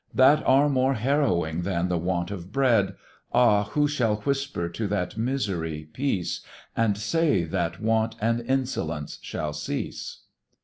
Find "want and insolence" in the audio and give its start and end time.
7.79-9.19